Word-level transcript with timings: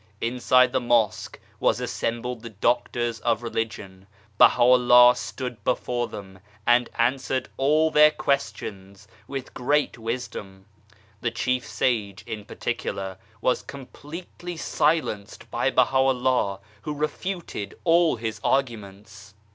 Inside 0.19 0.71
the 0.73 0.81
Mosque 0.81 1.39
were 1.59 1.73
assembled 1.79 2.41
the 2.41 2.49
doctors 2.49 3.19
of 3.19 3.43
Religion. 3.43 4.07
Baha 4.39 4.63
Vllah 4.63 5.15
stood 5.15 5.63
before 5.63 6.07
them, 6.07 6.39
and 6.65 6.89
answered 6.97 7.49
all 7.55 7.91
their 7.91 8.09
questions 8.09 9.07
with 9.27 9.53
great 9.53 9.99
wisdom. 9.99 10.65
The 11.21 11.29
chief 11.29 11.67
sage, 11.67 12.23
in 12.25 12.45
particular, 12.45 13.19
was 13.41 13.61
completely 13.61 14.57
silenced 14.57 15.51
by 15.51 15.69
Baha'u'llah, 15.69 16.61
who 16.81 16.95
refuted 16.95 17.77
all 17.83 18.15
his 18.15 18.41
arguments. 18.43 19.35